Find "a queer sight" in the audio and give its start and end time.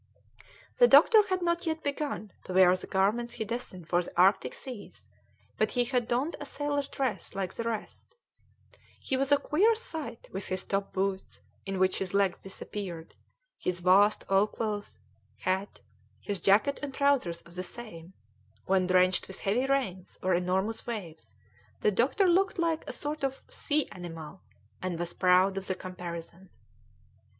9.31-10.27